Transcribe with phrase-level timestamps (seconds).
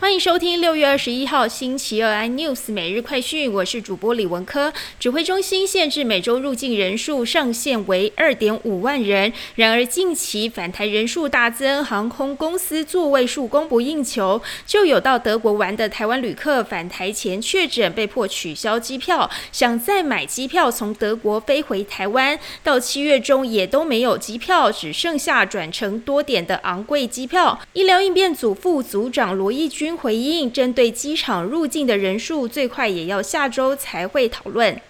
[0.00, 4.72] 欢迎收听六月二十一号星期二 iNews 每日快讯，我是主播李文科。
[5.00, 27.58] 指挥中心限制每周入境人数上限为二点五万人，然而近期返台人数大增，航空公司座位数供不应求，就有到德国玩的台湾旅客返台前确诊，被迫取消机票，想再买机票从德国飞回台湾，到七月中也都没有机票，只剩下转乘多点的昂贵机票。
[27.72, 29.87] 医疗应变组副组长罗义军。
[29.96, 34.80] 回应针对机场入境的人数，最快也要下周才会讨论。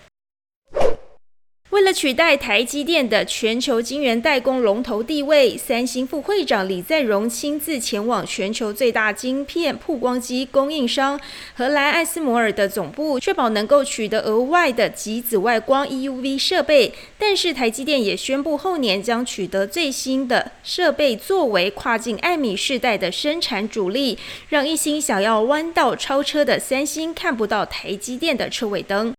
[1.71, 11.21] 为了取代台积电的全球晶圆代工龙头地位，三星副会长李在镕亲自前往全球最大晶片曝光机供应商
[11.55, 16.95] 荷兰艾斯摩尔的总部，确保能够取得额外的极紫外光 EUV 设备。
[17.19, 24.16] 但是台积电也宣布，后年将取得最新的设备，作为跨境艾米世代的生产主力，
[24.49, 29.18] 让一心想要弯道超车的三星看不到台积电的车尾灯。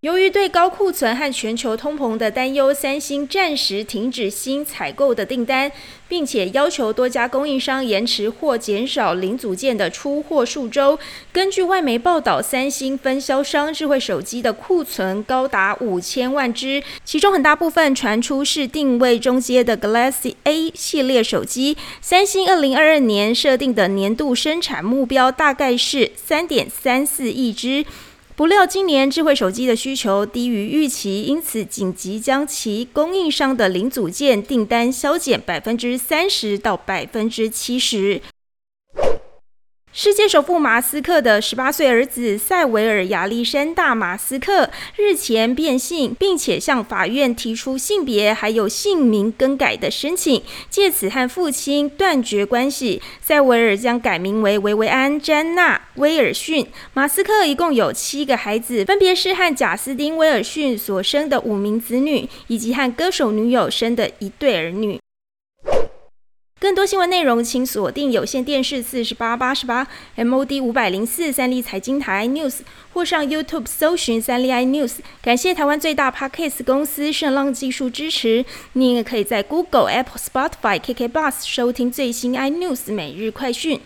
[0.00, 5.70] 由于对高库存和全球通膨的担忧，三星暂时停止新采购的订单，
[6.08, 10.98] 并且要求多家供应商延迟或减少零组件的出货数周。
[11.30, 21.76] 根据外媒报道，三星分销商智慧手机的库存高达五千万只，其中很大部分传出是定位中阶的 Galaxy A 系列手机。
[22.00, 27.84] 三星二零二二年设定的年度生产目标大概是三点三四亿只。
[28.40, 38.22] 不料今年智慧手机的需求低于预期，因此紧急将其供应商的零组件订单削减百分之三十到百分之七十。
[40.02, 53.02] 世界首富马斯克的十八岁儿子塞维尔·亚历山大·马斯克日前变性，并且向法院提出性别还有姓名更改的申请，借此和父亲断绝关系。
[53.20, 56.66] 塞维尔将改名为维维安·詹娜·威尔逊。
[56.94, 64.98] 马斯克一共有七个孩子，分别是和贾斯汀·威尔逊所生的五名子女，以及和歌手女友生的一对儿女。
[66.90, 69.86] 新闻内容，请锁定有线电视四十八八十八
[70.16, 72.62] MOD 五百零四三立财经台 News，
[72.92, 74.96] 或上 YouTube 搜寻三立 iNews。
[75.22, 78.44] 感谢台湾最大 Podcast 公司盛浪技术支持。
[78.72, 83.80] 你也可以在 Google、Apple、Spotify、KK Bus 收听最新 iNews 每日快讯。